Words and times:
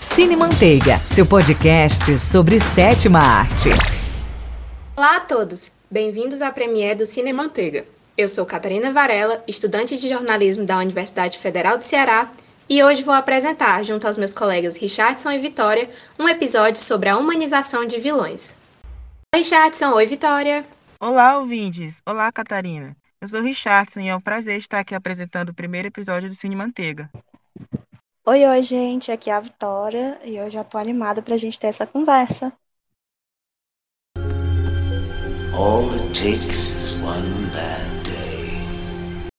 Cine 0.00 0.36
Manteiga, 0.36 0.98
seu 0.98 1.24
podcast 1.24 2.18
sobre 2.18 2.60
sétima 2.60 3.18
arte. 3.18 3.70
Olá 4.94 5.16
a 5.16 5.20
todos, 5.20 5.72
bem-vindos 5.90 6.42
à 6.42 6.50
premiere 6.52 6.96
do 6.96 7.06
Cine 7.06 7.32
Manteiga. 7.32 7.86
Eu 8.16 8.28
sou 8.28 8.44
Catarina 8.44 8.92
Varela, 8.92 9.42
estudante 9.48 9.96
de 9.96 10.08
jornalismo 10.08 10.64
da 10.64 10.76
Universidade 10.78 11.38
Federal 11.38 11.78
do 11.78 11.84
Ceará, 11.84 12.30
e 12.68 12.82
hoje 12.84 13.02
vou 13.02 13.14
apresentar, 13.14 13.82
junto 13.82 14.06
aos 14.06 14.16
meus 14.16 14.34
colegas 14.34 14.76
Richardson 14.76 15.30
e 15.30 15.38
Vitória, 15.38 15.88
um 16.18 16.28
episódio 16.28 16.80
sobre 16.80 17.08
a 17.08 17.16
humanização 17.16 17.86
de 17.86 17.98
vilões. 17.98 18.54
Oi, 19.34 19.40
Richardson. 19.40 19.92
Oi, 19.94 20.06
Vitória. 20.06 20.66
Olá, 21.00 21.38
ouvintes. 21.38 22.02
Olá, 22.06 22.30
Catarina. 22.30 22.94
Eu 23.20 23.28
sou 23.28 23.40
Richardson 23.40 24.00
e 24.00 24.08
é 24.08 24.16
um 24.16 24.20
prazer 24.20 24.58
estar 24.58 24.80
aqui 24.80 24.94
apresentando 24.94 25.50
o 25.50 25.54
primeiro 25.54 25.88
episódio 25.88 26.28
do 26.28 26.34
Cine 26.34 26.56
Manteiga. 26.56 27.10
Oi, 28.30 28.46
oi, 28.46 28.62
gente. 28.62 29.10
Aqui 29.10 29.28
é 29.28 29.32
a 29.32 29.40
Vitória 29.40 30.16
e 30.22 30.36
eu 30.36 30.48
já 30.48 30.62
tô 30.62 30.78
animada 30.78 31.20
pra 31.20 31.36
gente 31.36 31.58
ter 31.58 31.66
essa 31.66 31.84
conversa. 31.84 32.52
All 35.52 35.90
it 35.90 36.12
takes 36.14 36.70
is 36.70 36.92
one 37.02 37.50
bad 37.50 37.90
day. 38.04 39.30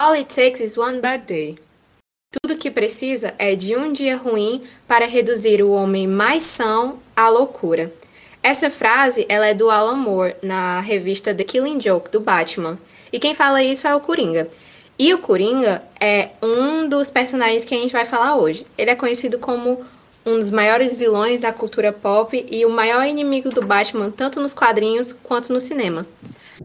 All 0.00 0.12
it 0.12 0.32
takes 0.32 0.60
is 0.60 0.78
one 0.78 1.00
bad 1.00 1.24
day. 1.26 1.58
Tudo 2.40 2.56
que 2.56 2.70
precisa 2.70 3.34
é 3.36 3.56
de 3.56 3.74
um 3.74 3.92
dia 3.92 4.16
ruim 4.16 4.64
para 4.86 5.06
reduzir 5.08 5.60
o 5.60 5.72
homem 5.72 6.06
mais 6.06 6.44
são 6.44 7.00
à 7.16 7.28
loucura. 7.28 7.92
Essa 8.40 8.70
frase 8.70 9.26
ela 9.28 9.48
é 9.48 9.52
do 9.52 9.68
Alan 9.68 9.96
Moore 9.96 10.36
na 10.44 10.78
revista 10.78 11.34
The 11.34 11.42
Killing 11.42 11.80
Joke 11.80 12.08
do 12.08 12.20
Batman. 12.20 12.78
E 13.12 13.18
quem 13.18 13.34
fala 13.34 13.64
isso 13.64 13.88
é 13.88 13.94
o 13.96 14.00
Coringa. 14.00 14.48
E 15.02 15.14
o 15.14 15.18
Coringa 15.18 15.82
é 15.98 16.28
um 16.42 16.86
dos 16.86 17.10
personagens 17.10 17.64
que 17.64 17.74
a 17.74 17.78
gente 17.78 17.90
vai 17.90 18.04
falar 18.04 18.36
hoje. 18.36 18.66
Ele 18.76 18.90
é 18.90 18.94
conhecido 18.94 19.38
como 19.38 19.82
um 20.26 20.38
dos 20.38 20.50
maiores 20.50 20.94
vilões 20.94 21.40
da 21.40 21.54
cultura 21.54 21.90
pop 21.90 22.46
e 22.50 22.66
o 22.66 22.70
maior 22.70 23.06
inimigo 23.06 23.48
do 23.48 23.64
Batman, 23.64 24.10
tanto 24.10 24.38
nos 24.42 24.52
quadrinhos 24.52 25.10
quanto 25.10 25.54
no 25.54 25.58
cinema. 25.58 26.06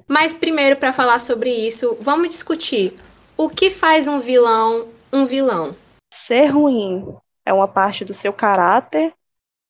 Mas 0.06 0.34
primeiro, 0.34 0.76
para 0.76 0.92
falar 0.92 1.20
sobre 1.20 1.50
isso, 1.50 1.98
vamos 2.02 2.28
discutir 2.28 2.98
o 3.38 3.48
que 3.48 3.72
faz 3.72 4.06
um 4.06 4.20
vilão 4.20 4.90
um 5.14 5.26
vilão. 5.26 5.74
Ser 6.14 6.48
ruim 6.48 7.08
é 7.46 7.54
uma 7.54 7.70
parte 7.70 8.04
do 8.04 8.14
seu 8.14 8.34
caráter 8.34 9.14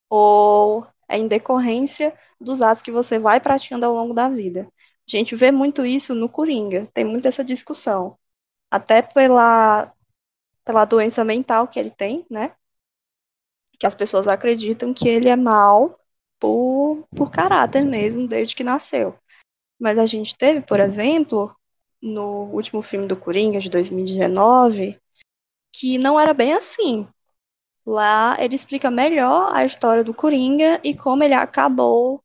ou 0.09 0.87
é 1.07 1.19
em 1.19 1.27
decorrência 1.27 2.15
dos 2.41 2.63
atos 2.63 2.81
que 2.81 2.91
você 2.91 3.19
vai 3.19 3.39
praticando 3.39 3.85
ao 3.85 3.93
longo 3.93 4.11
da 4.11 4.27
vida? 4.27 4.67
A 5.07 5.11
gente 5.11 5.35
vê 5.35 5.51
muito 5.51 5.85
isso 5.85 6.15
no 6.15 6.27
Coringa, 6.27 6.89
tem 6.91 7.05
muito 7.05 7.27
essa 7.27 7.43
discussão. 7.43 8.17
Até 8.71 9.01
pela, 9.01 9.93
pela 10.63 10.85
doença 10.85 11.23
mental 11.23 11.67
que 11.67 11.79
ele 11.79 11.89
tem, 11.89 12.25
né? 12.29 12.55
que 13.77 13.85
as 13.85 13.95
pessoas 13.95 14.27
acreditam 14.27 14.93
que 14.93 15.07
ele 15.07 15.29
é 15.29 15.35
mal 15.35 15.99
por, 16.39 17.05
por 17.15 17.31
caráter 17.31 17.85
mesmo, 17.85 18.27
desde 18.27 18.55
que 18.55 18.63
nasceu. 18.63 19.17
Mas 19.79 19.97
a 19.99 20.05
gente 20.05 20.35
teve, 20.35 20.61
por 20.61 20.79
exemplo, 20.79 21.55
no 22.01 22.53
último 22.53 22.81
filme 22.81 23.07
do 23.07 23.17
Coringa, 23.17 23.59
de 23.59 23.69
2019, 23.69 24.99
que 25.71 25.97
não 25.97 26.19
era 26.19 26.33
bem 26.33 26.53
assim. 26.53 27.07
Lá 27.85 28.35
ele 28.39 28.55
explica 28.55 28.89
melhor 28.89 29.53
a 29.53 29.63
história 29.65 30.03
do 30.03 30.13
Coringa 30.13 30.79
e 30.83 30.95
como 30.95 31.23
ele 31.23 31.33
acabou 31.33 32.23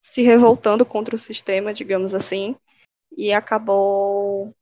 se 0.00 0.22
revoltando 0.22 0.84
contra 0.86 1.14
o 1.14 1.18
sistema, 1.18 1.74
digamos 1.74 2.14
assim, 2.14 2.56
e 3.16 3.32
acabou 3.32 4.54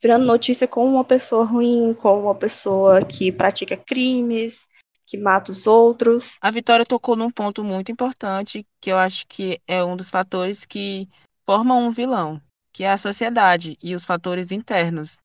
virando 0.00 0.24
notícia 0.24 0.68
como 0.68 0.94
uma 0.94 1.04
pessoa 1.04 1.44
ruim, 1.44 1.94
como 1.94 2.22
uma 2.22 2.34
pessoa 2.34 3.04
que 3.04 3.32
pratica 3.32 3.76
crimes, 3.76 4.66
que 5.06 5.16
mata 5.16 5.50
os 5.50 5.66
outros. 5.66 6.36
A 6.40 6.50
Vitória 6.50 6.84
tocou 6.84 7.16
num 7.16 7.30
ponto 7.30 7.64
muito 7.64 7.90
importante, 7.90 8.66
que 8.80 8.92
eu 8.92 8.98
acho 8.98 9.26
que 9.26 9.60
é 9.66 9.82
um 9.82 9.96
dos 9.96 10.10
fatores 10.10 10.64
que 10.64 11.08
formam 11.44 11.86
um 11.86 11.90
vilão, 11.90 12.40
que 12.72 12.84
é 12.84 12.90
a 12.92 12.98
sociedade 12.98 13.76
e 13.82 13.94
os 13.94 14.04
fatores 14.04 14.52
internos. 14.52 15.16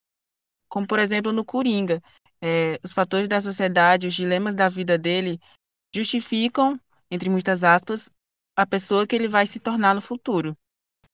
Como, 0.68 0.86
por 0.86 0.98
exemplo, 0.98 1.32
no 1.32 1.44
Coringa, 1.44 2.02
é, 2.40 2.78
os 2.82 2.92
fatores 2.92 3.28
da 3.28 3.40
sociedade, 3.40 4.06
os 4.06 4.14
dilemas 4.14 4.54
da 4.54 4.68
vida 4.68 4.98
dele 4.98 5.38
justificam, 5.94 6.80
entre 7.10 7.28
muitas 7.30 7.62
aspas, 7.62 8.10
a 8.56 8.66
pessoa 8.66 9.06
que 9.06 9.14
ele 9.14 9.28
vai 9.28 9.46
se 9.46 9.60
tornar 9.60 9.94
no 9.94 10.00
futuro. 10.00 10.56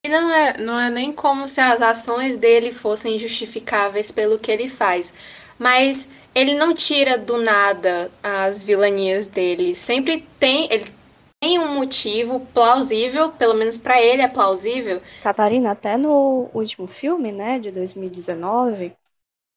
E 0.04 0.08
não 0.08 0.32
é, 0.32 0.56
não 0.58 0.80
é 0.80 0.90
nem 0.90 1.12
como 1.12 1.46
se 1.48 1.60
as 1.60 1.82
ações 1.82 2.36
dele 2.36 2.72
fossem 2.72 3.18
justificáveis 3.18 4.10
pelo 4.10 4.38
que 4.38 4.50
ele 4.50 4.68
faz, 4.68 5.12
mas 5.58 6.08
ele 6.34 6.54
não 6.54 6.72
tira 6.74 7.18
do 7.18 7.36
nada 7.36 8.10
as 8.22 8.62
vilanias 8.62 9.26
dele. 9.26 9.74
Sempre 9.74 10.26
tem, 10.38 10.72
ele 10.72 10.90
tem 11.38 11.58
um 11.58 11.74
motivo 11.74 12.40
plausível, 12.54 13.30
pelo 13.32 13.54
menos 13.54 13.76
para 13.76 14.00
ele 14.00 14.22
é 14.22 14.28
plausível. 14.28 15.02
Catarina, 15.20 15.72
até 15.72 15.98
no 15.98 16.50
último 16.54 16.86
filme, 16.86 17.30
né, 17.30 17.58
de 17.58 17.70
2019, 17.70 18.94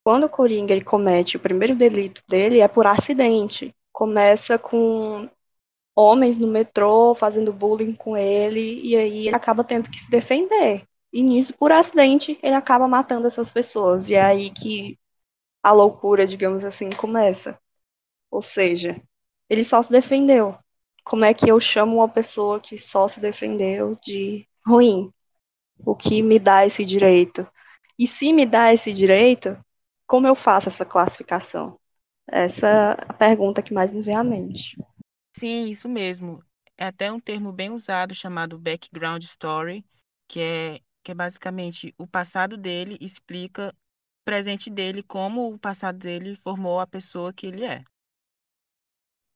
quando 0.04 0.24
o 0.24 0.28
Coringa 0.28 0.74
ele 0.74 0.84
comete 0.84 1.36
o 1.36 1.40
primeiro 1.40 1.74
delito 1.74 2.22
dele 2.28 2.60
é 2.60 2.68
por 2.68 2.86
acidente. 2.86 3.74
Começa 3.92 4.58
com 4.58 5.28
homens 5.96 6.38
no 6.38 6.48
metrô 6.48 7.14
fazendo 7.14 7.52
bullying 7.52 7.94
com 7.94 8.16
ele 8.16 8.80
e 8.82 8.96
aí 8.96 9.28
ele 9.28 9.36
acaba 9.36 9.64
tendo 9.64 9.90
que 9.90 9.98
se 10.00 10.10
defender. 10.10 10.82
E 11.12 11.22
nisso, 11.22 11.54
por 11.54 11.70
acidente, 11.72 12.38
ele 12.42 12.54
acaba 12.54 12.88
matando 12.88 13.26
essas 13.26 13.52
pessoas. 13.52 14.10
E 14.10 14.14
é 14.14 14.20
aí 14.22 14.50
que 14.50 14.98
a 15.62 15.72
loucura, 15.72 16.26
digamos 16.26 16.64
assim, 16.64 16.90
começa. 16.90 17.58
Ou 18.30 18.42
seja, 18.42 19.00
ele 19.48 19.64
só 19.64 19.82
se 19.82 19.92
defendeu. 19.92 20.58
Como 21.04 21.24
é 21.24 21.34
que 21.34 21.50
eu 21.50 21.60
chamo 21.60 21.96
uma 21.96 22.08
pessoa 22.08 22.60
que 22.60 22.76
só 22.78 23.08
se 23.08 23.20
defendeu 23.20 23.96
de 24.02 24.48
ruim? 24.66 25.12
O 25.78 25.94
que 25.94 26.22
me 26.22 26.38
dá 26.38 26.66
esse 26.66 26.84
direito? 26.84 27.46
E 27.98 28.06
se 28.06 28.32
me 28.32 28.46
dá 28.46 28.72
esse 28.74 28.92
direito, 28.92 29.56
como 30.06 30.26
eu 30.26 30.34
faço 30.34 30.68
essa 30.68 30.84
classificação? 30.84 31.78
Essa 32.26 32.66
é 32.66 32.92
a 33.08 33.12
pergunta 33.14 33.62
que 33.62 33.74
mais 33.74 33.92
me 33.92 34.02
vem 34.02 34.16
à 34.16 34.24
mente. 34.24 34.76
Sim, 35.36 35.66
isso 35.68 35.88
mesmo. 35.88 36.42
É 36.76 36.86
até 36.86 37.10
um 37.12 37.20
termo 37.20 37.52
bem 37.52 37.70
usado 37.70 38.14
chamado 38.14 38.58
background 38.58 39.22
story, 39.22 39.84
que 40.28 40.40
é, 40.40 40.80
que 41.04 41.12
é 41.12 41.14
basicamente 41.14 41.94
o 41.98 42.06
passado 42.06 42.56
dele 42.56 42.96
explica 43.00 43.72
presente 44.24 44.70
dele, 44.70 45.02
como 45.02 45.52
o 45.52 45.58
passado 45.58 45.98
dele 45.98 46.36
formou 46.42 46.80
a 46.80 46.86
pessoa 46.86 47.32
que 47.32 47.46
ele 47.46 47.64
é. 47.64 47.84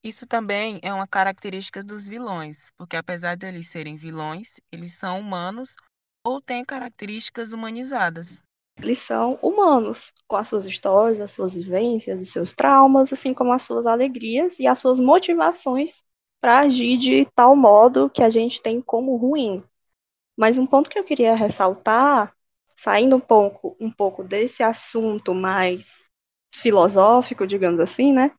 Isso 0.03 0.27
também 0.27 0.81
é 0.83 0.93
uma 0.93 1.07
característica 1.07 1.83
dos 1.85 2.09
vilões, 2.09 2.71
porque 2.77 2.97
apesar 2.97 3.37
de 3.37 3.47
eles 3.47 3.69
serem 3.69 3.97
vilões, 3.97 4.55
eles 4.73 4.95
são 4.95 5.21
humanos 5.21 5.77
ou 6.25 6.41
têm 6.41 6.65
características 6.65 7.53
humanizadas. 7.53 8.43
Eles 8.81 9.01
são 9.01 9.39
humanos, 9.43 10.13
com 10.27 10.37
as 10.37 10.49
suas 10.49 10.65
histórias, 10.67 11.21
as 11.21 11.33
suas 11.33 11.55
vivências, 11.55 12.21
os 12.21 12.31
seus 12.31 12.55
traumas, 12.55 13.13
assim 13.13 13.35
como 13.35 13.53
as 13.53 13.63
suas 13.63 13.87
alegrias 13.87 14.59
e 14.59 14.67
as 14.67 14.79
suas 14.79 15.01
motivações 15.01 16.03
para 16.41 16.61
agir 16.61 16.97
de 16.97 17.27
tal 17.35 17.57
modo 17.57 18.09
que 18.09 18.23
a 18.23 18.31
gente 18.31 18.63
tem 18.63 18.81
como 18.81 19.17
ruim. 19.17 19.63
Mas 20.37 20.57
um 20.57 20.67
ponto 20.67 20.89
que 20.89 20.99
eu 20.99 21.05
queria 21.05 21.35
ressaltar 21.35 22.33
saindo 22.77 23.17
um 23.17 23.21
pouco, 23.21 23.77
um 23.81 23.91
pouco 23.91 24.23
desse 24.23 24.63
assunto 24.63 25.35
mais 25.35 26.09
filosófico, 26.55 27.47
digamos 27.47 27.81
assim, 27.81 28.13
né? 28.13 28.31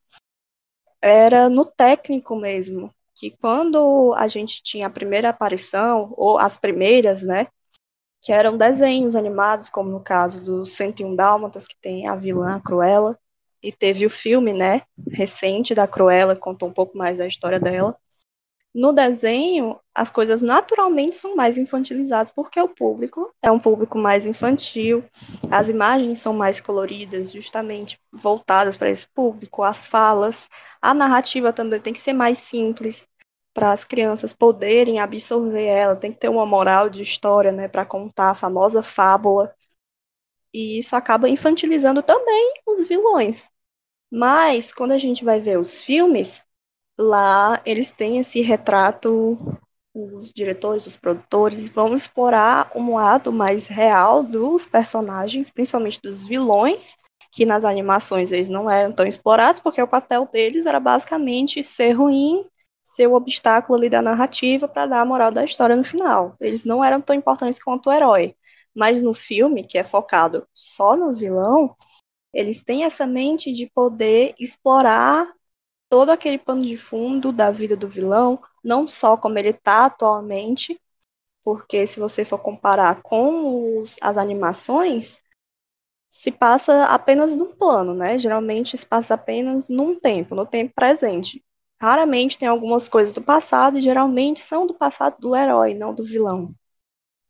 Era 1.01 1.49
no 1.49 1.65
técnico 1.65 2.35
mesmo, 2.37 2.93
que 3.13 3.31
quando 3.31 4.13
a 4.17 4.27
gente 4.29 4.63
tinha 4.63 4.87
a 4.87 4.89
primeira 4.89 5.29
aparição, 5.29 6.13
ou 6.15 6.37
as 6.37 6.55
primeiras, 6.57 7.21
né? 7.21 7.47
Que 8.21 8.31
eram 8.31 8.57
desenhos 8.57 9.15
animados, 9.15 9.69
como 9.69 9.89
no 9.89 10.01
caso 10.01 10.43
do 10.43 10.65
101 10.65 11.15
Dálmatas, 11.15 11.67
que 11.67 11.75
tem 11.79 12.07
a 12.07 12.15
vilã 12.15 12.55
a 12.55 12.61
Cruella, 12.61 13.17
e 13.61 13.71
teve 13.71 14.05
o 14.05 14.09
filme, 14.09 14.53
né, 14.53 14.81
recente 15.11 15.75
da 15.75 15.87
Cruella, 15.87 16.35
contou 16.35 16.69
um 16.69 16.73
pouco 16.73 16.97
mais 16.97 17.17
da 17.17 17.27
história 17.27 17.59
dela. 17.59 17.97
No 18.73 18.93
desenho, 18.93 19.79
as 19.95 20.11
coisas 20.11 20.41
naturalmente 20.41 21.15
são 21.15 21.35
mais 21.35 21.57
infantilizadas, 21.57 22.31
porque 22.31 22.59
o 22.61 22.69
público 22.69 23.33
é 23.41 23.49
um 23.51 23.59
público 23.59 23.97
mais 23.97 24.27
infantil, 24.27 25.03
as 25.49 25.69
imagens 25.69 26.19
são 26.19 26.33
mais 26.33 26.61
coloridas, 26.61 27.31
justamente 27.31 27.99
voltadas 28.11 28.77
para 28.77 28.89
esse 28.89 29.07
público, 29.07 29.63
as 29.63 29.87
falas, 29.87 30.47
a 30.81 30.93
narrativa 30.93 31.51
também 31.51 31.81
tem 31.81 31.93
que 31.93 31.99
ser 31.99 32.13
mais 32.13 32.37
simples 32.37 33.07
para 33.59 33.71
as 33.71 33.83
crianças 33.83 34.33
poderem 34.33 34.99
absorver 35.01 35.65
ela, 35.65 35.95
tem 35.97 36.13
que 36.13 36.19
ter 36.19 36.29
uma 36.29 36.45
moral 36.45 36.89
de 36.89 37.01
história, 37.01 37.51
né, 37.51 37.67
para 37.67 37.85
contar 37.85 38.31
a 38.31 38.35
famosa 38.35 38.81
fábula. 38.81 39.53
E 40.53 40.79
isso 40.79 40.95
acaba 40.95 41.27
infantilizando 41.27 42.01
também 42.01 42.53
os 42.65 42.87
vilões. 42.87 43.51
Mas 44.11 44.73
quando 44.73 44.93
a 44.93 44.97
gente 44.97 45.25
vai 45.25 45.39
ver 45.41 45.59
os 45.59 45.81
filmes, 45.81 46.41
Lá 47.01 47.61
eles 47.65 47.93
têm 47.93 48.17
esse 48.17 48.41
retrato, 48.41 49.37
os 49.93 50.33
diretores, 50.33 50.85
os 50.85 50.97
produtores 50.97 51.69
vão 51.69 51.95
explorar 51.95 52.69
um 52.75 52.95
lado 52.95 53.31
mais 53.31 53.67
real 53.67 54.21
dos 54.21 54.65
personagens, 54.65 55.49
principalmente 55.49 56.01
dos 56.01 56.25
vilões, 56.25 56.97
que 57.31 57.45
nas 57.45 57.63
animações 57.63 58.33
eles 58.33 58.49
não 58.49 58.69
eram 58.69 58.91
tão 58.91 59.07
explorados, 59.07 59.61
porque 59.61 59.81
o 59.81 59.87
papel 59.87 60.27
deles 60.29 60.65
era 60.65 60.79
basicamente 60.79 61.63
ser 61.63 61.93
ruim, 61.93 62.45
ser 62.89 63.07
o 63.07 63.13
obstáculo 63.13 63.77
ali 63.77 63.89
da 63.89 64.01
narrativa 64.01 64.67
para 64.67 64.87
dar 64.87 65.01
a 65.01 65.05
moral 65.05 65.31
da 65.31 65.43
história 65.45 65.75
no 65.75 65.83
final. 65.83 66.35
Eles 66.39 66.65
não 66.65 66.83
eram 66.83 66.99
tão 66.99 67.15
importantes 67.15 67.61
quanto 67.61 67.89
o 67.89 67.93
herói. 67.93 68.35
Mas 68.75 69.03
no 69.03 69.13
filme, 69.13 69.63
que 69.65 69.77
é 69.77 69.83
focado 69.83 70.47
só 70.55 70.95
no 70.97 71.13
vilão, 71.13 71.75
eles 72.33 72.63
têm 72.63 72.83
essa 72.85 73.05
mente 73.07 73.51
de 73.53 73.67
poder 73.69 74.33
explorar 74.39 75.31
todo 75.89 76.11
aquele 76.11 76.39
pano 76.39 76.63
de 76.63 76.77
fundo 76.77 77.31
da 77.31 77.51
vida 77.51 77.75
do 77.77 77.87
vilão, 77.87 78.41
não 78.63 78.87
só 78.87 79.17
como 79.17 79.37
ele 79.39 79.49
está 79.49 79.85
atualmente, 79.85 80.79
porque 81.43 81.87
se 81.87 81.99
você 81.99 82.25
for 82.25 82.39
comparar 82.39 83.01
com 83.03 83.81
os, 83.81 83.97
as 84.01 84.17
animações, 84.17 85.19
se 86.09 86.31
passa 86.31 86.85
apenas 86.85 87.35
num 87.35 87.53
plano, 87.55 87.93
né? 87.93 88.17
Geralmente 88.17 88.77
se 88.77 88.87
passa 88.87 89.13
apenas 89.15 89.69
num 89.69 89.99
tempo, 89.99 90.35
no 90.35 90.45
tempo 90.45 90.73
presente. 90.75 91.43
Raramente 91.81 92.37
tem 92.37 92.47
algumas 92.47 92.87
coisas 92.89 93.13
do 93.13 93.21
passado 93.21 93.77
e 93.77 93.81
geralmente 93.81 94.39
são 94.41 94.67
do 94.67 94.73
passado 94.73 95.17
do 95.19 95.35
herói, 95.35 95.73
não 95.73 95.93
do 95.93 96.03
vilão. 96.03 96.53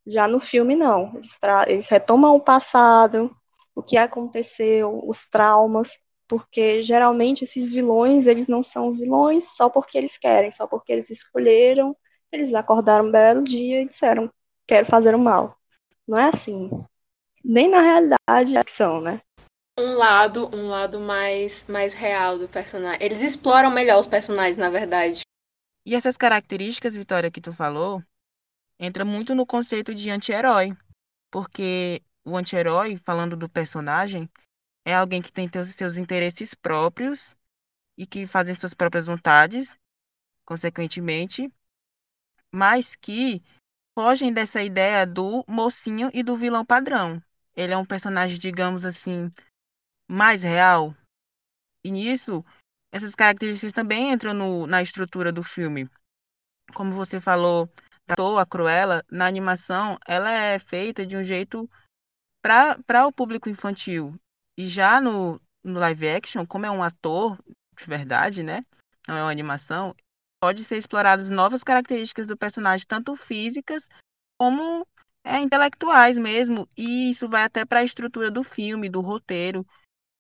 Já 0.05 0.27
no 0.27 0.39
filme, 0.39 0.75
não. 0.75 1.13
Eles, 1.15 1.37
eles 1.67 1.89
retomam 1.89 2.35
o 2.35 2.39
passado, 2.39 3.35
o 3.75 3.83
que 3.83 3.97
aconteceu, 3.97 5.01
os 5.07 5.27
traumas, 5.27 5.97
porque 6.27 6.83
geralmente 6.83 7.43
esses 7.43 7.69
vilões, 7.69 8.27
eles 8.27 8.47
não 8.47 8.63
são 8.63 8.91
vilões 8.91 9.55
só 9.55 9.69
porque 9.69 9.97
eles 9.97 10.17
querem, 10.17 10.51
só 10.51 10.67
porque 10.67 10.91
eles 10.91 11.09
escolheram, 11.09 11.95
eles 12.31 12.53
acordaram 12.53 13.05
um 13.07 13.11
belo 13.11 13.43
dia 13.43 13.81
e 13.81 13.85
disseram, 13.85 14.31
quero 14.67 14.85
fazer 14.85 15.15
o 15.15 15.19
mal. 15.19 15.55
Não 16.07 16.17
é 16.17 16.25
assim. 16.25 16.69
Nem 17.43 17.69
na 17.69 17.81
realidade 17.81 18.57
é 18.57 18.63
são, 18.67 19.01
né? 19.01 19.21
Um 19.79 19.93
lado, 19.93 20.53
um 20.53 20.67
lado 20.67 20.99
mais, 20.99 21.65
mais 21.65 21.93
real 21.93 22.37
do 22.37 22.49
personagem. 22.49 23.01
Eles 23.01 23.21
exploram 23.21 23.71
melhor 23.71 23.97
os 23.97 24.07
personagens, 24.07 24.57
na 24.57 24.69
verdade. 24.69 25.21
E 25.85 25.95
essas 25.95 26.17
características, 26.17 26.97
Vitória, 26.97 27.31
que 27.31 27.39
tu 27.39 27.53
falou, 27.53 28.03
entra 28.77 29.05
muito 29.05 29.33
no 29.33 29.45
conceito 29.45 29.95
de 29.95 30.09
anti-herói. 30.09 30.75
Porque 31.31 32.01
o 32.25 32.35
anti-herói, 32.35 32.97
falando 33.05 33.37
do 33.37 33.47
personagem, 33.47 34.29
é 34.85 34.93
alguém 34.93 35.21
que 35.21 35.31
tem 35.31 35.47
seus 35.63 35.95
interesses 35.95 36.53
próprios 36.53 37.37
e 37.97 38.05
que 38.05 38.27
fazem 38.27 38.55
suas 38.55 38.73
próprias 38.73 39.05
vontades, 39.05 39.77
consequentemente, 40.45 41.49
mas 42.51 42.97
que 42.97 43.41
fogem 43.97 44.33
dessa 44.33 44.61
ideia 44.61 45.07
do 45.07 45.45
mocinho 45.47 46.09
e 46.13 46.21
do 46.21 46.35
vilão 46.35 46.65
padrão. 46.65 47.23
Ele 47.55 47.71
é 47.71 47.77
um 47.77 47.85
personagem, 47.85 48.37
digamos 48.39 48.83
assim, 48.83 49.31
mais 50.09 50.41
real. 50.41 50.95
E 51.83 51.91
nisso, 51.91 52.43
essas 52.91 53.13
características 53.13 53.71
também 53.71 54.11
entram 54.11 54.33
no, 54.33 54.65
na 54.65 54.81
estrutura 54.81 55.31
do 55.31 55.43
filme. 55.43 55.89
Como 56.73 56.93
você 56.93 57.19
falou, 57.19 57.69
da 58.07 58.15
Toa 58.15 58.45
Cruella, 58.45 59.03
na 59.11 59.27
animação, 59.27 59.97
ela 60.07 60.31
é 60.31 60.57
feita 60.57 61.05
de 61.05 61.15
um 61.15 61.23
jeito 61.23 61.69
para 62.41 63.07
o 63.07 63.13
público 63.13 63.49
infantil. 63.49 64.13
E 64.57 64.67
já 64.67 64.99
no, 64.99 65.39
no 65.63 65.79
live 65.79 66.09
action, 66.09 66.45
como 66.45 66.65
é 66.65 66.71
um 66.71 66.83
ator 66.83 67.37
de 67.77 67.85
verdade, 67.85 68.41
né? 68.41 68.61
Não 69.07 69.15
é 69.15 69.21
uma 69.21 69.31
animação, 69.31 69.95
pode 70.41 70.63
ser 70.63 70.77
exploradas 70.77 71.29
novas 71.29 71.63
características 71.63 72.27
do 72.27 72.37
personagem, 72.37 72.85
tanto 72.87 73.15
físicas 73.15 73.87
como 74.39 74.85
é, 75.23 75.39
intelectuais 75.39 76.17
mesmo. 76.17 76.67
E 76.75 77.11
isso 77.11 77.29
vai 77.29 77.43
até 77.43 77.63
para 77.63 77.79
a 77.79 77.83
estrutura 77.83 78.31
do 78.31 78.43
filme, 78.43 78.89
do 78.89 79.01
roteiro, 79.01 79.65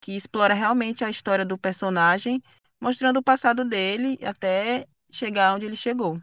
que 0.01 0.15
explora 0.15 0.53
realmente 0.53 1.03
a 1.03 1.09
história 1.09 1.45
do 1.45 1.57
personagem, 1.57 2.41
mostrando 2.79 3.17
o 3.17 3.23
passado 3.23 3.63
dele 3.63 4.17
até 4.23 4.85
chegar 5.11 5.55
onde 5.55 5.65
ele 5.65 5.75
chegou. 5.75 6.17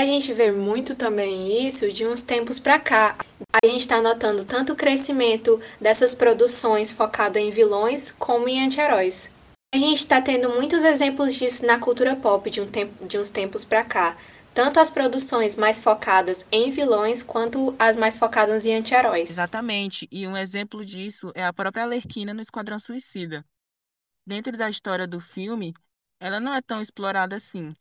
A 0.00 0.04
gente 0.04 0.32
vê 0.32 0.50
muito 0.50 0.94
também 0.94 1.66
isso 1.66 1.92
de 1.92 2.06
uns 2.06 2.22
tempos 2.22 2.58
para 2.58 2.78
cá. 2.78 3.16
A 3.62 3.66
gente 3.66 3.80
está 3.80 4.00
notando 4.00 4.46
tanto 4.46 4.72
o 4.72 4.76
crescimento 4.76 5.60
dessas 5.78 6.14
produções 6.14 6.90
focadas 6.90 7.42
em 7.42 7.50
vilões 7.50 8.10
como 8.12 8.48
em 8.48 8.64
anti-heróis. 8.64 9.30
A 9.74 9.78
gente 9.78 9.98
está 9.98 10.20
tendo 10.20 10.48
muitos 10.48 10.82
exemplos 10.82 11.34
disso 11.34 11.66
na 11.66 11.78
cultura 11.78 12.16
pop 12.16 12.48
de, 12.48 12.62
um 12.62 12.66
tempo, 12.66 13.06
de 13.06 13.18
uns 13.18 13.28
tempos 13.28 13.64
para 13.64 13.84
cá. 13.84 14.16
Tanto 14.52 14.80
as 14.80 14.90
produções 14.90 15.56
mais 15.56 15.80
focadas 15.80 16.44
em 16.50 16.70
vilões 16.70 17.22
quanto 17.22 17.74
as 17.78 17.96
mais 17.96 18.18
focadas 18.18 18.64
em 18.64 18.74
anti-heróis. 18.74 19.30
Exatamente. 19.30 20.08
E 20.10 20.26
um 20.26 20.36
exemplo 20.36 20.84
disso 20.84 21.30
é 21.34 21.44
a 21.44 21.52
própria 21.52 21.84
Alerquina 21.84 22.34
no 22.34 22.42
Esquadrão 22.42 22.78
Suicida. 22.78 23.44
Dentro 24.26 24.56
da 24.56 24.68
história 24.68 25.06
do 25.06 25.20
filme, 25.20 25.72
ela 26.20 26.40
não 26.40 26.52
é 26.52 26.60
tão 26.60 26.82
explorada 26.82 27.36
assim. 27.36 27.74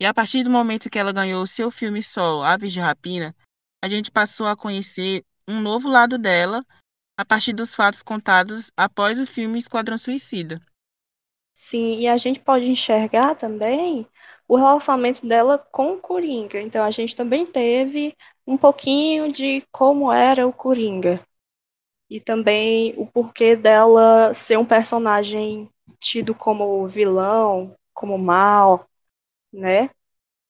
E 0.00 0.06
a 0.06 0.14
partir 0.14 0.44
do 0.44 0.50
momento 0.50 0.88
que 0.88 0.98
ela 0.98 1.12
ganhou 1.12 1.44
seu 1.46 1.70
filme 1.70 2.02
solo, 2.02 2.42
Aves 2.42 2.72
de 2.72 2.80
Rapina, 2.80 3.34
a 3.82 3.88
gente 3.88 4.10
passou 4.10 4.46
a 4.46 4.56
conhecer 4.56 5.24
um 5.46 5.60
novo 5.60 5.88
lado 5.88 6.16
dela 6.16 6.62
a 7.16 7.24
partir 7.24 7.52
dos 7.52 7.74
fatos 7.74 8.02
contados 8.02 8.70
após 8.76 9.18
o 9.18 9.26
filme 9.26 9.58
Esquadrão 9.58 9.98
Suicida. 9.98 10.60
Sim, 11.60 11.98
e 11.98 12.06
a 12.08 12.16
gente 12.16 12.38
pode 12.40 12.66
enxergar 12.70 13.34
também 13.34 14.06
o 14.46 14.56
relacionamento 14.56 15.26
dela 15.26 15.58
com 15.58 15.92
o 15.94 16.00
Coringa. 16.00 16.60
Então 16.60 16.84
a 16.84 16.90
gente 16.90 17.16
também 17.16 17.44
teve 17.46 18.16
um 18.46 18.56
pouquinho 18.56 19.30
de 19.32 19.62
como 19.72 20.12
era 20.12 20.46
o 20.46 20.52
Coringa. 20.52 21.20
E 22.10 22.20
também 22.20 22.94
o 22.98 23.06
porquê 23.06 23.56
dela 23.56 24.34
ser 24.34 24.58
um 24.58 24.66
personagem 24.66 25.70
tido 26.00 26.34
como 26.34 26.86
vilão, 26.88 27.76
como 27.94 28.18
mal, 28.18 28.86
né? 29.52 29.90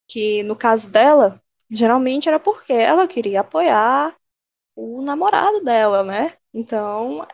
Que 0.09 0.43
no 0.45 0.57
caso 0.57 0.91
dela, 0.91 1.43
geralmente 1.71 2.29
era 2.29 2.41
porque 2.41 2.73
ela 2.73 3.09
queria 3.09 3.41
apoiar 3.43 4.17
o 4.77 5.03
namorado 5.03 5.63
dela, 5.65 6.05
né? 6.05 6.35
Então, 6.55 7.27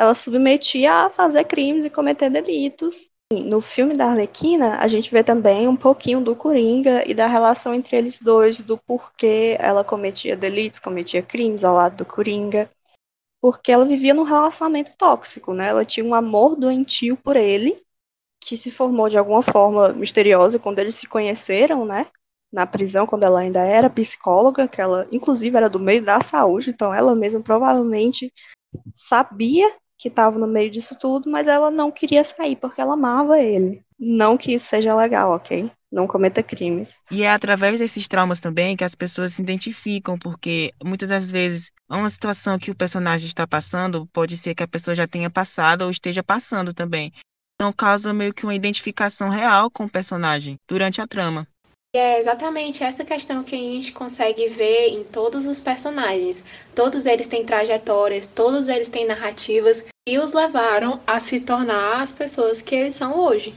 ela 0.00 0.14
submetia 0.14 0.94
a 0.94 1.10
fazer 1.10 1.44
crimes 1.44 1.84
e 1.84 1.90
cometer 1.90 2.30
delitos. 2.30 3.10
No 3.30 3.60
filme 3.60 3.92
da 3.92 4.06
Arlequina, 4.06 4.78
a 4.78 4.88
gente 4.88 5.10
vê 5.10 5.22
também 5.22 5.68
um 5.68 5.76
pouquinho 5.76 6.22
do 6.22 6.34
Coringa 6.34 7.06
e 7.06 7.12
da 7.12 7.26
relação 7.26 7.74
entre 7.74 7.98
eles 7.98 8.18
dois, 8.18 8.62
do 8.62 8.78
porquê 8.78 9.58
ela 9.60 9.84
cometia 9.84 10.34
delitos, 10.34 10.78
cometia 10.78 11.22
crimes 11.22 11.64
ao 11.64 11.74
lado 11.74 11.98
do 11.98 12.06
Coringa. 12.06 12.70
Porque 13.42 13.70
ela 13.70 13.84
vivia 13.84 14.14
num 14.14 14.22
relacionamento 14.22 14.96
tóxico, 14.96 15.52
né? 15.52 15.68
Ela 15.68 15.84
tinha 15.84 16.04
um 16.04 16.14
amor 16.14 16.56
doentio 16.56 17.14
por 17.18 17.36
ele, 17.36 17.82
que 18.40 18.56
se 18.56 18.70
formou 18.70 19.10
de 19.10 19.18
alguma 19.18 19.42
forma 19.42 19.92
misteriosa 19.92 20.58
quando 20.58 20.78
eles 20.78 20.94
se 20.94 21.06
conheceram, 21.06 21.84
né? 21.84 22.06
Na 22.50 22.66
prisão, 22.66 23.06
quando 23.06 23.24
ela 23.24 23.40
ainda 23.40 23.60
era 23.60 23.90
psicóloga, 23.90 24.66
que 24.66 24.80
ela, 24.80 25.06
inclusive, 25.12 25.54
era 25.54 25.68
do 25.68 25.78
meio 25.78 26.02
da 26.02 26.22
saúde, 26.22 26.70
então 26.70 26.92
ela 26.92 27.14
mesma 27.14 27.42
provavelmente 27.42 28.32
sabia 28.94 29.70
que 30.00 30.08
estava 30.08 30.38
no 30.38 30.46
meio 30.46 30.70
disso 30.70 30.96
tudo, 30.98 31.30
mas 31.30 31.46
ela 31.46 31.70
não 31.70 31.92
queria 31.92 32.24
sair 32.24 32.56
porque 32.56 32.80
ela 32.80 32.94
amava 32.94 33.38
ele. 33.38 33.84
Não 33.98 34.38
que 34.38 34.54
isso 34.54 34.66
seja 34.66 34.96
legal, 34.96 35.32
ok? 35.32 35.70
Não 35.92 36.06
cometa 36.06 36.42
crimes. 36.42 37.00
E 37.10 37.22
é 37.22 37.30
através 37.30 37.78
desses 37.78 38.08
traumas 38.08 38.40
também 38.40 38.78
que 38.78 38.84
as 38.84 38.94
pessoas 38.94 39.34
se 39.34 39.42
identificam, 39.42 40.18
porque 40.18 40.72
muitas 40.82 41.10
das 41.10 41.30
vezes 41.30 41.70
uma 41.86 42.08
situação 42.08 42.58
que 42.58 42.70
o 42.70 42.74
personagem 42.74 43.26
está 43.26 43.46
passando 43.46 44.06
pode 44.06 44.38
ser 44.38 44.54
que 44.54 44.62
a 44.62 44.68
pessoa 44.68 44.94
já 44.94 45.06
tenha 45.06 45.28
passado 45.28 45.82
ou 45.82 45.90
esteja 45.90 46.22
passando 46.22 46.72
também. 46.72 47.12
Então 47.56 47.70
causa 47.70 48.14
meio 48.14 48.32
que 48.32 48.44
uma 48.44 48.54
identificação 48.54 49.28
real 49.28 49.70
com 49.70 49.84
o 49.84 49.90
personagem 49.90 50.56
durante 50.66 51.02
a 51.02 51.06
trama. 51.06 51.46
É 51.92 52.20
exatamente 52.20 52.84
essa 52.84 53.04
questão 53.04 53.42
que 53.42 53.54
a 53.54 53.58
gente 53.58 53.92
consegue 53.92 54.48
ver 54.48 54.90
em 54.90 55.02
todos 55.02 55.44
os 55.44 55.60
personagens. 55.60 56.44
Todos 56.72 57.04
eles 57.04 57.26
têm 57.26 57.44
trajetórias, 57.44 58.28
todos 58.28 58.68
eles 58.68 58.88
têm 58.88 59.04
narrativas 59.04 59.84
que 60.06 60.18
os 60.18 60.32
levaram 60.32 61.00
a 61.06 61.20
se 61.20 61.40
tornar 61.40 62.02
as 62.02 62.12
pessoas 62.12 62.62
que 62.62 62.74
eles 62.74 62.94
são 62.94 63.18
hoje. 63.18 63.54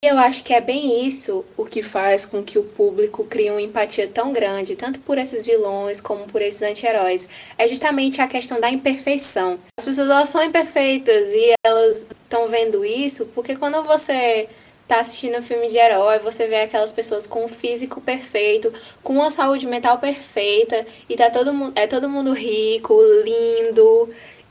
Eu 0.00 0.16
acho 0.16 0.44
que 0.44 0.54
é 0.54 0.60
bem 0.60 1.04
isso 1.08 1.44
o 1.56 1.64
que 1.64 1.82
faz 1.82 2.24
com 2.24 2.40
que 2.40 2.56
o 2.56 2.62
público 2.62 3.24
crie 3.24 3.50
uma 3.50 3.60
empatia 3.60 4.06
tão 4.06 4.32
grande, 4.32 4.76
tanto 4.76 5.00
por 5.00 5.18
esses 5.18 5.44
vilões 5.44 6.00
como 6.00 6.24
por 6.24 6.40
esses 6.40 6.62
anti-heróis. 6.62 7.28
É 7.58 7.66
justamente 7.66 8.20
a 8.20 8.28
questão 8.28 8.60
da 8.60 8.70
imperfeição. 8.70 9.58
As 9.76 9.84
pessoas 9.84 10.08
elas 10.08 10.28
são 10.28 10.44
imperfeitas 10.44 11.30
e 11.32 11.52
elas 11.66 12.06
estão 12.22 12.46
vendo 12.46 12.84
isso 12.84 13.26
porque 13.34 13.56
quando 13.56 13.82
você 13.82 14.48
tá 14.86 15.00
assistindo 15.00 15.36
um 15.36 15.42
filme 15.42 15.68
de 15.68 15.76
herói, 15.76 16.18
você 16.20 16.46
vê 16.46 16.62
aquelas 16.62 16.90
pessoas 16.90 17.26
com 17.26 17.44
um 17.44 17.48
físico 17.48 18.00
perfeito, 18.00 18.72
com 19.02 19.14
uma 19.14 19.30
saúde 19.30 19.66
mental 19.66 19.98
perfeita, 19.98 20.86
e 21.08 21.14
tá 21.14 21.28
todo 21.28 21.52
mundo, 21.52 21.72
é 21.76 21.86
todo 21.86 22.08
mundo 22.08 22.32
rico, 22.32 22.98
lindo, 23.22 24.08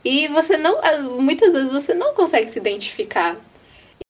e 0.08 0.26
você 0.28 0.56
não, 0.56 0.80
muitas 1.20 1.52
vezes 1.52 1.70
você 1.70 1.92
não 1.92 2.14
consegue 2.14 2.50
se 2.50 2.58
identificar. 2.58 3.36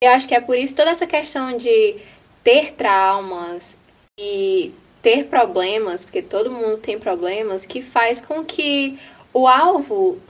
Eu 0.00 0.12
acho 0.12 0.28
que 0.28 0.34
é 0.34 0.40
por 0.40 0.56
isso 0.56 0.76
toda 0.76 0.90
essa 0.90 1.08
questão 1.08 1.56
de 1.56 1.96
ter 2.44 2.72
traumas 2.74 3.76
e 4.16 4.72
ter 5.02 5.24
problemas, 5.24 6.04
porque 6.04 6.22
todo 6.22 6.52
mundo 6.52 6.78
tem 6.78 7.00
problemas, 7.00 7.66
que 7.66 7.82
faz 7.82 8.20
com 8.20 8.44
que 8.44 8.96
o 9.34 9.48
alvo 9.48 10.20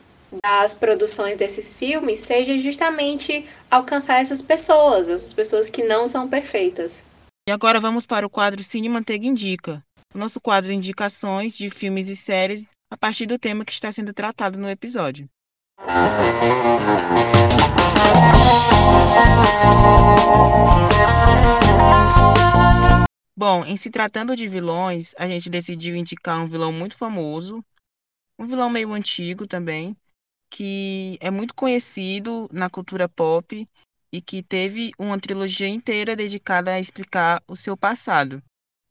das 0.43 0.73
produções 0.73 1.37
desses 1.37 1.77
filmes 1.77 2.21
seja 2.21 2.57
justamente 2.57 3.47
alcançar 3.71 4.23
essas 4.23 4.41
pessoas, 4.41 5.07
essas 5.07 5.35
pessoas 5.35 5.69
que 5.69 5.85
não 5.85 6.09
são 6.09 6.27
perfeitas. 6.27 7.05
E 7.47 7.53
agora 7.53 7.79
vamos 7.79 8.07
para 8.07 8.27
o 8.27 8.31
quadro 8.31 8.63
Cine 8.63 8.89
Manteiga 8.89 9.27
Indica, 9.27 9.85
o 10.15 10.19
nosso 10.19 10.41
quadro 10.41 10.71
de 10.71 10.77
indicações 10.77 11.55
de 11.55 11.69
filmes 11.69 12.09
e 12.09 12.17
séries 12.17 12.65
a 12.91 12.97
partir 12.97 13.27
do 13.27 13.39
tema 13.39 13.67
que 13.67 13.73
está 13.73 13.93
sendo 13.93 14.15
tratado 14.15 14.59
no 14.59 14.71
episódio. 14.71 15.29
Bom, 23.37 23.65
em 23.65 23.77
se 23.77 23.89
tratando 23.89 24.35
de 24.35 24.49
vilões, 24.49 25.15
a 25.17 25.29
gente 25.29 25.49
decidiu 25.49 25.95
indicar 25.95 26.41
um 26.41 26.49
vilão 26.49 26.73
muito 26.73 26.97
famoso, 26.97 27.65
um 28.39 28.47
vilão 28.47 28.69
meio 28.69 28.93
antigo 28.93 29.47
também, 29.47 29.97
que 30.51 31.17
é 31.21 31.31
muito 31.31 31.55
conhecido 31.55 32.49
na 32.53 32.69
cultura 32.69 33.09
pop 33.09 33.67
e 34.13 34.21
que 34.21 34.43
teve 34.43 34.91
uma 34.99 35.21
trilogia 35.21 35.69
inteira 35.69 36.17
dedicada 36.17 36.73
a 36.73 36.81
explicar 36.81 37.43
o 37.47 37.55
seu 37.55 37.77
passado. 37.77 38.43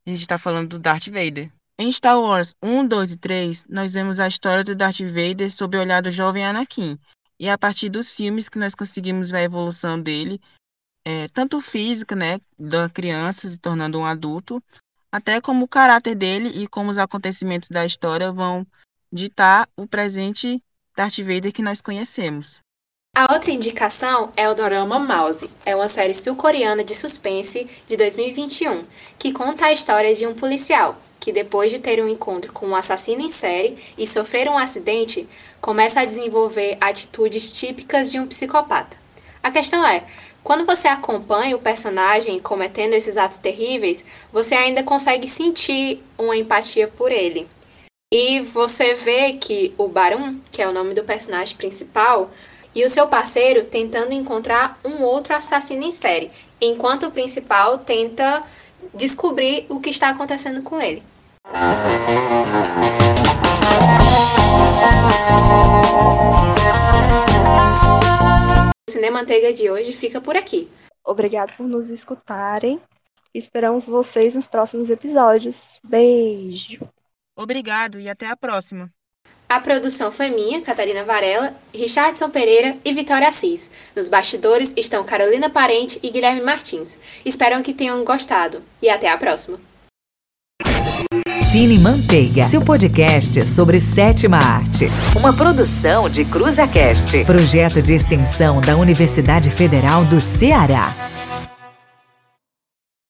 A 0.06 0.10
gente 0.10 0.22
está 0.22 0.38
falando 0.38 0.70
do 0.70 0.80
Darth 0.80 1.08
Vader. 1.08 1.52
Em 1.80 1.92
Star 1.92 2.20
Wars 2.20 2.56
1, 2.60 2.88
2 2.88 3.12
e 3.12 3.18
3, 3.18 3.66
nós 3.70 3.94
vemos 3.94 4.20
a 4.20 4.28
história 4.28 4.64
do 4.64 4.74
Darth 4.74 5.00
Vader 5.00 5.52
sob 5.54 5.78
o 5.78 5.80
olhar 5.80 6.02
do 6.02 6.10
jovem 6.10 6.44
Anakin. 6.44 6.98
E 7.40 7.48
é 7.48 7.52
a 7.52 7.58
partir 7.58 7.88
dos 7.88 8.12
filmes 8.12 8.50
que 8.50 8.58
nós 8.58 8.74
conseguimos 8.74 9.30
ver 9.30 9.38
a 9.38 9.44
evolução 9.44 10.02
dele, 10.02 10.42
é, 11.06 11.28
tanto 11.28 11.62
física, 11.62 12.16
né, 12.16 12.42
da 12.58 12.90
criança 12.90 13.48
se 13.48 13.60
tornando 13.60 14.00
um 14.00 14.06
adulto, 14.08 14.62
até 15.12 15.40
como 15.40 15.66
o 15.66 15.68
caráter 15.68 16.16
dele 16.16 16.50
e 16.50 16.68
como 16.68 16.90
os 16.90 16.98
acontecimentos 16.98 17.70
da 17.70 17.86
história 17.86 18.32
vão 18.32 18.66
ditar 19.14 19.70
o 19.78 19.86
presente 19.86 20.60
Darth 20.96 21.20
Vader 21.20 21.54
que 21.54 21.62
nós 21.62 21.80
conhecemos. 21.80 22.60
A 23.16 23.32
outra 23.32 23.52
indicação 23.52 24.34
é 24.36 24.50
o 24.50 24.56
Dorama 24.56 24.98
Mouse. 24.98 25.48
É 25.64 25.76
uma 25.76 25.88
série 25.88 26.16
sul-coreana 26.16 26.84
de 26.84 26.96
suspense 26.96 27.70
de 27.88 27.96
2021 27.96 28.84
que 29.20 29.32
conta 29.32 29.66
a 29.66 29.72
história 29.72 30.16
de 30.16 30.26
um 30.26 30.34
policial 30.34 31.00
que, 31.20 31.32
depois 31.32 31.72
de 31.72 31.80
ter 31.80 32.04
um 32.04 32.08
encontro 32.08 32.52
com 32.52 32.68
um 32.68 32.76
assassino 32.76 33.22
em 33.22 33.32
série 33.32 33.78
e 33.98 34.06
sofrer 34.08 34.48
um 34.50 34.58
acidente, 34.58 35.28
começa 35.60 36.02
a 36.02 36.06
desenvolver 36.06 36.78
atitudes 36.80 37.52
típicas 37.54 38.12
de 38.12 38.20
um 38.20 38.28
psicopata. 38.28 38.98
A 39.42 39.52
questão 39.52 39.86
é: 39.86 40.04
quando 40.44 40.66
você 40.66 40.88
acompanha 40.88 41.56
o 41.56 41.60
personagem 41.60 42.40
cometendo 42.40 42.94
esses 42.94 43.18
atos 43.18 43.38
terríveis, 43.38 44.06
você 44.32 44.56
ainda 44.56 44.84
consegue 44.84 45.28
sentir 45.28 46.02
uma 46.18 46.38
empatia 46.38 46.88
por 46.88 47.12
ele. 47.12 47.48
E 48.14 48.40
você 48.40 48.94
vê 48.94 49.34
que 49.34 49.74
o 49.78 49.90
Barum, 49.90 50.40
que 50.50 50.62
é 50.62 50.68
o 50.68 50.72
nome 50.72 50.94
do 50.94 51.04
personagem 51.04 51.58
principal, 51.58 52.32
e 52.74 52.86
o 52.86 52.90
seu 52.90 53.08
parceiro 53.08 53.66
tentando 53.66 54.14
encontrar 54.14 54.80
um 54.86 55.04
outro 55.04 55.36
assassino 55.36 55.84
em 55.84 55.92
série, 55.92 56.32
enquanto 56.62 57.08
o 57.08 57.12
principal 57.12 57.80
tenta 57.80 58.44
descobrir 58.94 59.66
o 59.70 59.80
que 59.80 59.90
está 59.90 60.10
acontecendo 60.10 60.62
com 60.62 60.82
ele. 60.82 61.04
O 68.88 68.92
Cinema 68.92 69.20
Manteiga 69.20 69.54
de 69.54 69.70
hoje 69.70 69.94
fica 69.94 70.20
por 70.20 70.36
aqui. 70.36 70.70
Obrigado 71.06 71.56
por 71.56 71.68
nos 71.68 71.90
escutarem. 71.90 72.82
Esperamos 73.34 73.86
vocês 73.86 74.36
nos 74.36 74.48
próximos 74.48 74.90
episódios. 74.90 75.80
Beijo. 75.84 76.90
Obrigado 77.36 78.00
e 78.00 78.10
até 78.10 78.28
a 78.28 78.36
próxima. 78.36 78.90
A 79.50 79.62
produção 79.62 80.12
foi 80.12 80.30
minha, 80.30 80.60
Catarina 80.60 81.06
Varela, 81.06 81.54
Richardson 81.74 82.30
Pereira 82.30 82.76
e 82.84 82.92
Vitória 82.92 83.30
Assis. 83.30 83.72
Nos 83.96 84.10
bastidores 84.10 84.74
estão 84.76 85.06
Carolina 85.06 85.50
Parente 85.50 85.98
e 86.04 86.10
Guilherme 86.10 86.42
Martins. 86.42 86.98
Espero 87.26 87.64
que 87.64 87.74
tenham 87.74 88.04
gostado 88.04 88.62
e 88.82 88.90
até 88.90 89.10
a 89.10 89.18
próxima. 89.18 89.58
Cine 91.34 91.80
Manteiga, 91.80 92.44
seu 92.44 92.62
podcast 92.62 93.48
sobre 93.48 93.80
sétima 93.80 94.38
arte. 94.38 94.90
Uma 95.16 95.32
produção 95.32 96.10
de 96.10 96.26
CruzaCast, 96.26 97.24
projeto 97.24 97.82
de 97.82 97.94
extensão 97.94 98.60
da 98.60 98.76
Universidade 98.76 99.50
Federal 99.50 100.04
do 100.04 100.20
Ceará. 100.20 100.94